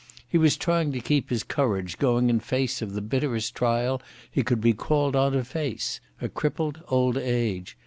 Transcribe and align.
He 0.27 0.39
was 0.39 0.57
trying 0.57 0.91
to 0.93 0.99
keep 0.99 1.29
his 1.29 1.43
courage 1.43 1.99
going 1.99 2.31
in 2.31 2.39
face 2.39 2.81
of 2.81 2.93
the 2.93 3.03
bitterest 3.03 3.53
trial 3.53 4.01
he 4.31 4.41
could 4.41 4.59
be 4.59 4.73
called 4.73 5.15
on 5.15 5.33
to 5.33 5.43
face—a 5.43 6.27
crippled 6.29 6.81
old 6.87 7.19
age. 7.19 7.77